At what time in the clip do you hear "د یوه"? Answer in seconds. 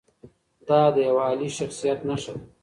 0.93-1.21